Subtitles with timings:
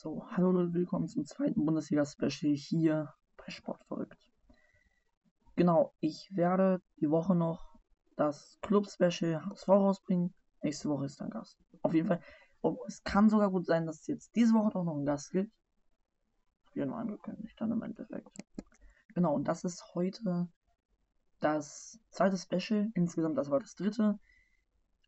[0.00, 4.30] So, hallo und willkommen zum zweiten Bundesliga-Special hier bei Sportverrückt.
[5.56, 7.76] Genau, ich werde die Woche noch
[8.14, 10.32] das Club-Special HSV rausbringen.
[10.62, 11.58] Nächste Woche ist dann Gast.
[11.82, 12.22] Auf jeden Fall,
[12.86, 15.50] es kann sogar gut sein, dass es jetzt diese Woche doch noch einen Gast gibt.
[16.66, 18.30] Hab ich ja nur angekündigt, dann im Endeffekt.
[19.16, 20.48] Genau, und das ist heute
[21.40, 22.88] das zweite Special.
[22.94, 24.20] Insgesamt, das war das dritte.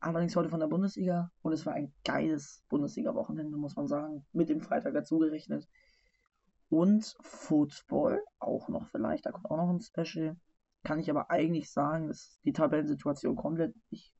[0.01, 1.30] Allerdings heute von der Bundesliga.
[1.43, 4.27] Und es war ein geiles Bundesliga-Wochenende, muss man sagen.
[4.33, 5.69] Mit dem Freitag dazu gerechnet.
[6.70, 9.27] Und Football auch noch vielleicht.
[9.27, 10.41] Da kommt auch noch ein Special.
[10.84, 14.15] Kann ich aber eigentlich sagen, dass die Tabellensituation komplett nicht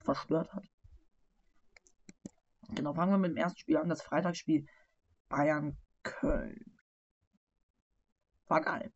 [0.00, 0.64] verstört hat.
[2.74, 3.88] Genau, fangen wir mit dem ersten Spiel an.
[3.88, 4.66] Das Freitagsspiel
[5.30, 6.76] Bayern-Köln.
[8.46, 8.92] War geil.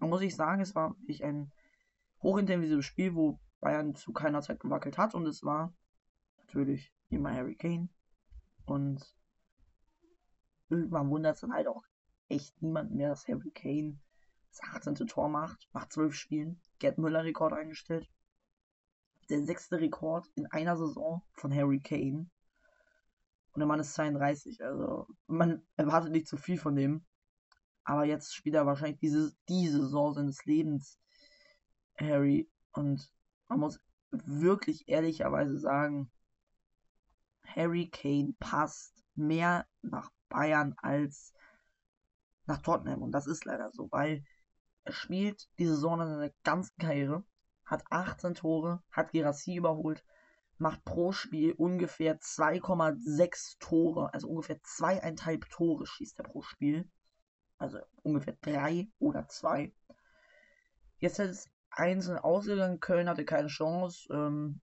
[0.00, 1.52] Und muss ich sagen, es war wirklich ein
[2.22, 5.14] hochintensives Spiel, wo Bayern zu keiner Zeit gewackelt hat.
[5.14, 5.74] Und es war
[6.38, 7.88] natürlich immer Harry Kane.
[8.64, 9.16] Und
[10.68, 11.84] irgendwann wundert es dann halt auch
[12.28, 13.98] echt niemand mehr, dass Harry Kane
[14.50, 15.06] das 18.
[15.06, 16.60] Tor macht, nach 12 Spielen.
[16.78, 18.10] Gerd Müller Rekord eingestellt.
[19.28, 22.28] Der sechste Rekord in einer Saison von Harry Kane.
[23.52, 27.04] Und der Mann ist 32, also man erwartet nicht zu viel von dem.
[27.84, 30.98] Aber jetzt spielt er wahrscheinlich diese, die Saison seines Lebens,
[31.98, 32.48] Harry.
[32.72, 33.12] Und
[33.50, 36.10] man muss wirklich ehrlicherweise sagen,
[37.44, 41.34] Harry Kane passt mehr nach Bayern als
[42.46, 43.02] nach Tottenham.
[43.02, 44.24] Und das ist leider so, weil
[44.84, 47.24] er spielt die Saison in seiner ganzen Karriere,
[47.64, 50.04] hat 18 Tore, hat Gerassi überholt,
[50.58, 56.88] macht pro Spiel ungefähr 2,6 Tore, also ungefähr zweieinhalb Tore schießt er pro Spiel.
[57.58, 59.72] Also ungefähr drei oder zwei.
[60.98, 62.80] Jetzt es einzeln ausgegangen.
[62.80, 64.12] Köln hatte keine Chance.
[64.12, 64.60] Ähm,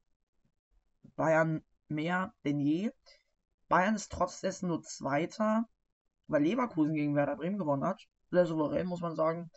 [1.17, 2.91] Bayern mehr denn je.
[3.69, 5.65] Bayern ist trotz dessen nur Zweiter,
[6.27, 8.03] weil Leverkusen gegen Werder Bremen gewonnen hat.
[8.31, 9.51] Sehr souverän, muss man sagen.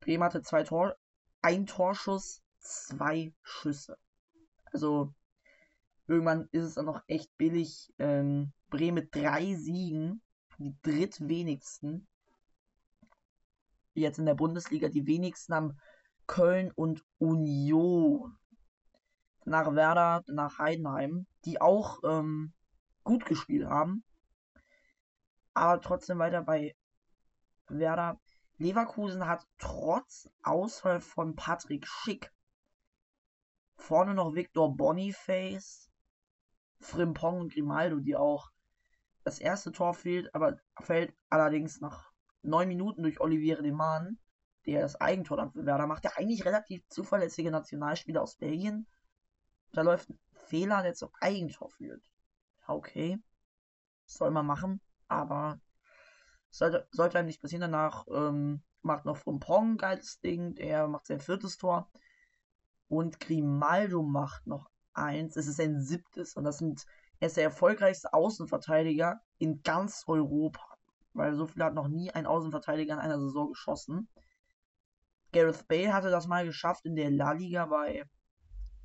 [0.00, 0.96] Bremen hatte zwei Tor,
[1.42, 3.96] ein Torschuss, zwei Schüsse.
[4.72, 5.12] Also
[6.06, 7.92] irgendwann ist es dann noch echt billig.
[7.98, 10.22] Ähm, Bremen mit drei Siegen,
[10.58, 12.06] die drittwenigsten.
[13.94, 15.78] Jetzt in der Bundesliga, die wenigsten haben
[16.32, 18.38] Köln und Union.
[19.44, 22.54] Nach Werder, nach Heidenheim, die auch ähm,
[23.04, 24.02] gut gespielt haben.
[25.52, 26.74] Aber trotzdem weiter bei
[27.68, 28.18] Werder.
[28.56, 32.32] Leverkusen hat trotz Ausfall von Patrick Schick
[33.76, 35.90] vorne noch Victor Boniface,
[36.80, 38.50] Frimpong und Grimaldo, die auch
[39.22, 42.10] das erste Tor fehlt, aber fällt allerdings nach
[42.40, 44.18] neun Minuten durch Olivier Deman
[44.66, 48.86] der das Eigentor dann für Werder macht, der eigentlich relativ zuverlässige Nationalspieler aus Belgien.
[49.72, 52.02] Da läuft ein Fehler, der zum Eigentor führt.
[52.66, 53.18] Okay.
[54.06, 55.60] soll man machen, aber
[56.50, 57.62] sollte, sollte einem nicht passieren.
[57.62, 61.90] Danach ähm, macht noch Frumpong ein geiles Ding, der macht sein viertes Tor.
[62.88, 65.36] Und Grimaldo macht noch eins.
[65.36, 66.36] Es ist sein siebtes.
[66.36, 66.84] Und das sind,
[67.20, 70.62] er ist der erfolgreichste Außenverteidiger in ganz Europa.
[71.14, 74.08] Weil so viel hat noch nie ein Außenverteidiger in einer Saison geschossen.
[75.32, 78.04] Gareth Bale hatte das mal geschafft in der La Liga bei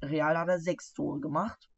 [0.02, 1.69] Real hat er sechs Tore gemacht.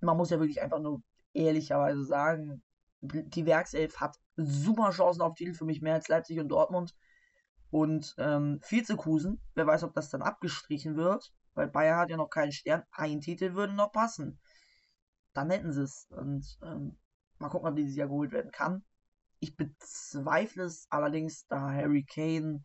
[0.00, 1.02] Man muss ja wirklich einfach nur
[1.32, 2.62] ehrlicherweise sagen,
[3.00, 6.94] die Werkself hat super Chancen auf Titel für mich mehr als Leipzig und Dortmund.
[7.70, 12.28] Und ähm, Vizekusen, wer weiß, ob das dann abgestrichen wird, weil Bayern hat ja noch
[12.28, 12.82] keinen Stern.
[12.92, 14.38] Ein Titel würde noch passen.
[15.32, 16.06] Dann hätten sie es.
[16.10, 16.98] Und ähm,
[17.38, 18.84] mal gucken, ob dieses Jahr geholt werden kann.
[19.42, 22.62] Ich bezweifle es allerdings, da Harry Kane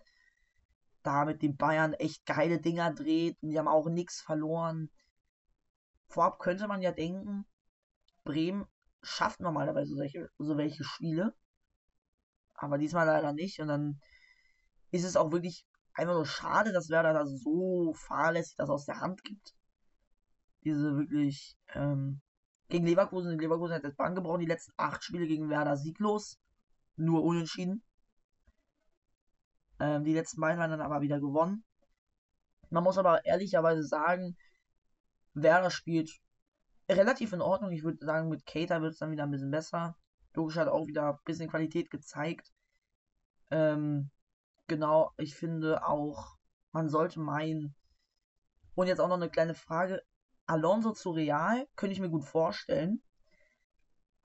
[1.01, 4.91] da mit den Bayern echt geile Dinger dreht und die haben auch nichts verloren.
[6.07, 7.47] Vorab könnte man ja denken,
[8.23, 8.67] Bremen
[9.01, 11.33] schafft normalerweise solche, so welche Spiele.
[12.53, 13.59] Aber diesmal leider nicht.
[13.59, 13.99] Und dann
[14.91, 18.99] ist es auch wirklich einfach nur schade, dass Werder da so fahrlässig das aus der
[18.99, 19.55] Hand gibt.
[20.63, 22.21] Diese wirklich ähm,
[22.69, 23.39] gegen Leverkusen.
[23.39, 24.41] Leverkusen hat jetzt Bank gebrochen.
[24.41, 26.39] Die letzten acht Spiele gegen Werder sieglos
[26.97, 27.83] nur unentschieden.
[29.79, 31.63] Ähm, die letzten beiden waren dann aber wieder gewonnen.
[32.69, 34.35] Man muss aber ehrlicherweise sagen,
[35.33, 36.11] Werder spielt
[36.89, 37.71] relativ in Ordnung.
[37.71, 39.95] Ich würde sagen, mit Cater wird es dann wieder ein bisschen besser.
[40.33, 42.51] Logisch hat auch wieder ein bisschen Qualität gezeigt.
[43.51, 44.09] Ähm,
[44.67, 46.38] genau, ich finde auch,
[46.71, 47.75] man sollte meinen.
[48.75, 50.01] Und jetzt auch noch eine kleine Frage.
[50.45, 53.01] Alonso zu Real könnte ich mir gut vorstellen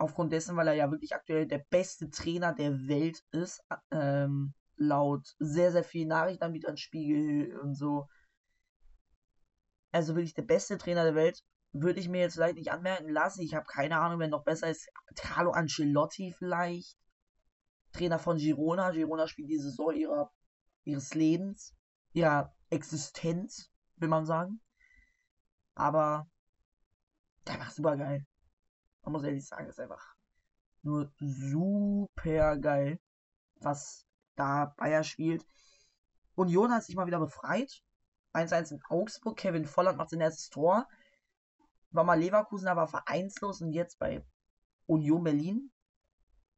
[0.03, 5.35] aufgrund dessen, weil er ja wirklich aktuell der beste Trainer der Welt ist, ähm, laut
[5.39, 8.09] sehr, sehr vielen Nachrichtenanbietern, Spiegel und so.
[9.93, 11.43] Also wirklich der beste Trainer der Welt.
[11.75, 13.41] würde ich mir jetzt vielleicht nicht anmerken lassen.
[13.41, 14.91] Ich habe keine Ahnung, wer noch besser ist.
[15.17, 16.99] Carlo Ancelotti vielleicht.
[17.93, 18.91] Trainer von Girona.
[18.91, 20.31] Girona spielt die Saison ihrer,
[20.85, 21.75] ihres Lebens,
[22.13, 24.61] ihrer Existenz, will man sagen.
[25.75, 26.29] Aber
[27.47, 28.27] der war super geil.
[29.03, 30.15] Man muss ehrlich sagen, ist einfach
[30.83, 33.01] nur super geil,
[33.57, 34.07] was
[34.37, 35.47] da Bayer spielt.
[36.35, 37.83] Union hat sich mal wieder befreit.
[38.33, 39.37] 1-1 in Augsburg.
[39.37, 40.89] Kevin Volland macht sein erstes Tor.
[41.91, 44.25] War mal Leverkusen, aber vereinslos und jetzt bei
[44.87, 45.71] Union Berlin.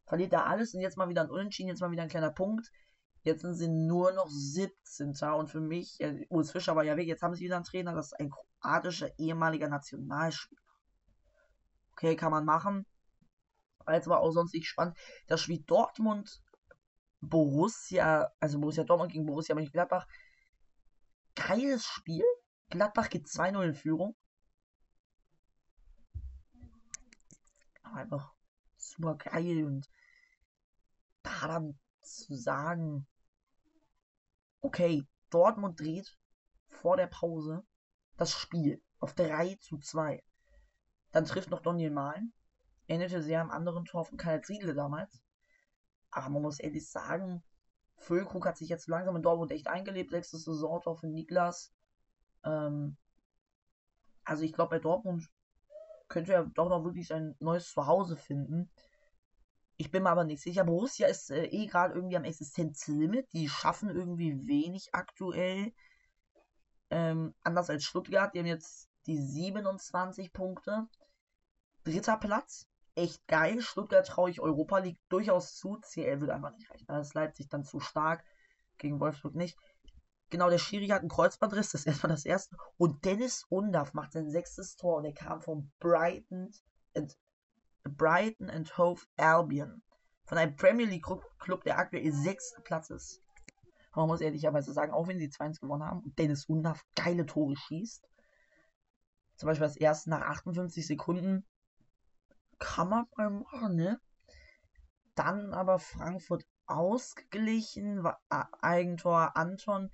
[0.06, 2.70] Verliert da alles und jetzt mal wieder ein Unentschieden, jetzt mal wieder ein kleiner Punkt.
[3.22, 5.14] Jetzt sind sie nur noch 17.
[5.34, 7.94] Und für mich, ja, Urs Fischer war ja weg, jetzt haben sie wieder einen Trainer,
[7.94, 10.60] das ist ein kroatischer ehemaliger Nationalspieler.
[11.94, 12.86] Okay, kann man machen.
[13.86, 14.96] Als war auch sonst nicht spannend.
[15.28, 16.42] Das Spiel Dortmund,
[17.20, 20.08] Borussia, also Borussia Dortmund gegen Borussia Mönchengladbach.
[21.36, 22.24] Geiles Spiel.
[22.68, 24.16] Gladbach geht 2-0 in Führung.
[27.82, 28.34] Aber einfach
[28.76, 29.88] super geil und
[31.22, 33.06] da dann zu sagen,
[34.60, 36.18] okay, Dortmund dreht
[36.68, 37.64] vor der Pause
[38.16, 40.24] das Spiel auf 3 zu 2.
[41.14, 42.32] Dann trifft noch Daniel Mahlen.
[42.88, 45.22] Endete sehr am anderen Tor von Karl Ziedle damals.
[46.10, 47.44] Aber man muss ehrlich sagen,
[47.98, 50.10] Füllkrug hat sich jetzt langsam in Dortmund echt eingelebt.
[50.10, 51.72] Sechstes Saisontor für Niklas.
[52.42, 52.96] Ähm,
[54.24, 55.30] also ich glaube, bei Dortmund
[56.08, 58.68] könnte er doch noch wirklich sein neues Zuhause finden.
[59.76, 60.64] Ich bin mir aber nicht sicher.
[60.64, 63.32] Borussia ist äh, eh gerade irgendwie am Existenzlimit.
[63.32, 65.72] Die schaffen irgendwie wenig aktuell.
[66.90, 68.34] Ähm, anders als Stuttgart.
[68.34, 70.88] Die haben jetzt die 27 Punkte.
[71.84, 72.66] Dritter Platz.
[72.94, 73.60] Echt geil.
[73.60, 75.78] Stuttgart traue ich Europa League durchaus zu.
[75.80, 76.86] CL wird einfach nicht reichen.
[76.86, 78.24] Da ist Leipzig dann zu stark.
[78.78, 79.58] Gegen Wolfsburg nicht.
[80.30, 81.70] Genau, der Schiri hat einen Kreuzbandriss.
[81.70, 82.56] Das ist erstmal das erste.
[82.76, 84.98] Und Dennis Undaff macht sein sechstes Tor.
[84.98, 86.50] Und er kam von Brighton.
[86.96, 87.16] And
[87.84, 89.82] Brighton and Hove Albion.
[90.24, 91.06] Von einem Premier League
[91.38, 93.20] Club, der aktuell sechster Platz ist.
[93.94, 97.56] Man muss ehrlicherweise sagen, auch wenn sie 2-1 gewonnen haben und Dennis Undaff geile Tore
[97.56, 98.08] schießt.
[99.36, 101.46] Zum Beispiel das erste nach 58 Sekunden.
[102.58, 104.00] Kann man mal machen, ne?
[105.14, 108.06] Dann aber Frankfurt ausgeglichen.
[108.60, 109.90] Eigentor Anton.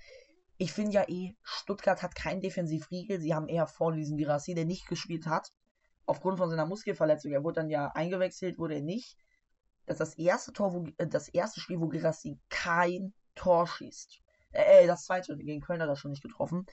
[0.57, 3.21] Ich finde ja eh, Stuttgart hat keinen Defensivriegel.
[3.21, 5.53] Sie haben eher vorne diesen Girassi, der nicht gespielt hat
[6.11, 9.17] aufgrund von seiner Muskelverletzung, er wurde dann ja eingewechselt, wurde er nicht.
[9.87, 14.21] Das ist das erste Tor, wo, äh, das erste Spiel, wo Girassi kein Tor schießt.
[14.51, 16.67] Äh, äh, das zweite, gegen Köln hat er schon nicht getroffen.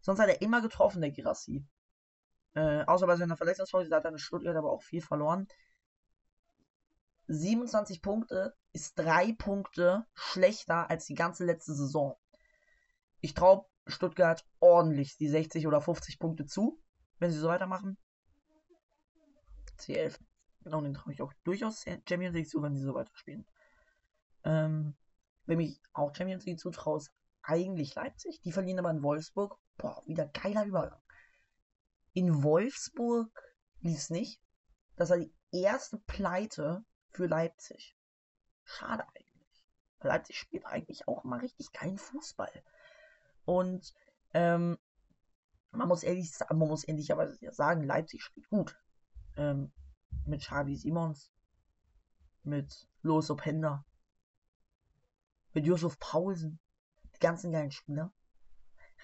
[0.00, 1.64] Sonst hat er immer getroffen, der Girassi.
[2.54, 5.46] Äh, außer bei seiner Verletzungsfolge, da hat er eine Stuttgart aber auch viel verloren.
[7.28, 12.16] 27 Punkte ist drei Punkte schlechter als die ganze letzte Saison.
[13.20, 16.80] Ich traue Stuttgart ordentlich die 60 oder 50 Punkte zu,
[17.18, 17.96] wenn sie so weitermachen.
[19.78, 20.18] C11.
[20.62, 23.46] Genau, den traue ich auch durchaus Champions League zu, wenn sie so weiterspielen.
[24.44, 24.96] Ähm,
[25.46, 27.12] wenn mich auch Champions League zutraue, ist
[27.42, 28.40] eigentlich Leipzig.
[28.42, 29.58] Die verlieren aber in Wolfsburg.
[29.78, 30.99] Boah, wieder geiler Übergang.
[32.12, 33.30] In Wolfsburg
[33.80, 34.40] lief es nicht.
[34.96, 37.96] Das war die erste Pleite für Leipzig.
[38.64, 39.64] Schade eigentlich.
[40.02, 42.62] Leipzig spielt eigentlich auch mal richtig geilen Fußball.
[43.44, 43.94] Und
[44.32, 44.78] ähm,
[45.72, 48.76] man muss ehrlich man muss ehrlicherweise sagen, Leipzig spielt gut
[49.36, 49.72] ähm,
[50.24, 51.32] mit Xavi Simons,
[52.42, 53.84] mit Lois Openda,
[55.52, 56.60] mit Josef Paulsen,
[57.14, 58.12] die ganzen geilen Spieler.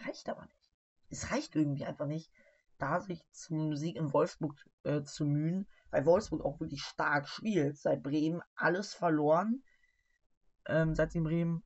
[0.05, 0.73] Reicht aber nicht.
[1.09, 2.31] Es reicht irgendwie einfach nicht,
[2.79, 4.55] da sich zum Sieg in Wolfsburg
[4.85, 7.79] äh, zu mühen, weil Wolfsburg auch wirklich stark spielt.
[7.79, 9.63] Seit Bremen alles verloren.
[10.67, 11.63] Ähm, seit sie in Bremen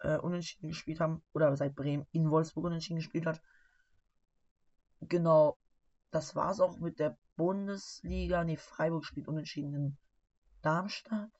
[0.00, 3.40] äh, unentschieden gespielt haben, oder seit Bremen in Wolfsburg unentschieden gespielt hat.
[5.00, 5.56] Genau,
[6.10, 8.44] das war's auch mit der Bundesliga.
[8.44, 9.98] Ne, Freiburg spielt unentschieden in
[10.62, 11.30] Darmstadt.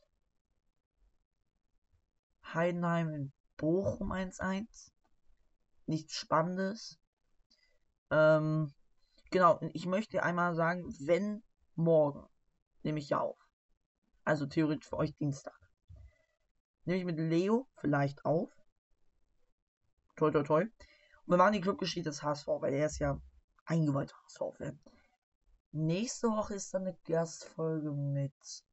[2.55, 4.91] Heidenheim in Bochum 1-1.
[5.87, 7.00] Nichts Spannendes.
[8.11, 8.73] Ähm,
[9.31, 11.43] genau, ich möchte einmal sagen, wenn
[11.75, 12.29] morgen,
[12.83, 13.39] nehme ich ja auf.
[14.25, 15.59] Also theoretisch für euch Dienstag.
[16.85, 18.51] Nehme ich mit Leo vielleicht auf.
[20.17, 20.63] Toi, toi, toi.
[20.63, 20.73] Und
[21.27, 23.21] wir machen die Clubgeschichte des HSV, weil er ist ja
[23.65, 24.81] eingeweihter HSV-Fan.
[25.73, 28.65] Nächste Woche ist dann eine Gastfolge mit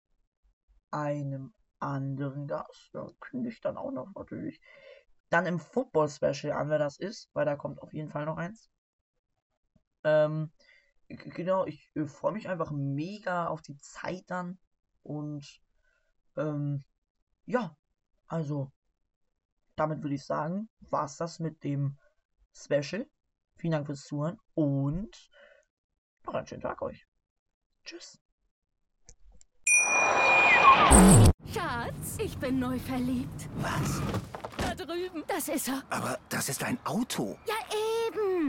[0.89, 2.89] einem anderen Gast.
[2.93, 4.59] Da kündige ich dann auch noch natürlich.
[5.29, 8.37] Dann im Football Special an, wer das ist, weil da kommt auf jeden Fall noch
[8.37, 8.71] eins.
[10.07, 10.51] Ähm,
[11.09, 14.59] genau, ich äh, freue mich einfach mega auf die Zeit dann.
[15.03, 15.61] Und
[16.35, 16.83] ähm,
[17.45, 17.75] ja,
[18.27, 18.71] also
[19.75, 21.97] damit würde ich sagen, war es das mit dem
[22.53, 23.07] Special.
[23.57, 25.29] Vielen Dank fürs Zuhören und
[26.25, 27.05] Noch einen schönen Tag euch.
[27.85, 28.19] Tschüss.
[31.53, 33.49] Schatz, ich bin neu verliebt.
[33.55, 34.01] Was?
[34.57, 35.23] Da drüben.
[35.27, 35.83] Das ist er.
[35.89, 37.37] Aber das ist ein Auto.
[37.45, 37.86] Ja, eben.